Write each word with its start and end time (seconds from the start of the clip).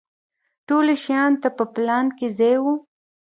ټولو 0.67 0.93
شیانو 1.03 1.39
ته 1.43 1.49
په 1.57 1.63
پلان 1.73 2.05
کې 2.17 2.27
ځای 2.37 2.55
و. 2.63 2.65